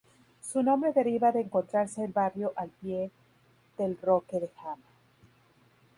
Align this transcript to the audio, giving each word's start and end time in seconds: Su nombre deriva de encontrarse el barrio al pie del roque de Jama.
Su 0.41 0.63
nombre 0.63 0.93
deriva 0.93 1.31
de 1.31 1.41
encontrarse 1.41 2.03
el 2.03 2.11
barrio 2.11 2.53
al 2.55 2.69
pie 2.71 3.11
del 3.77 3.99
roque 4.01 4.39
de 4.39 4.47
Jama. 4.47 4.81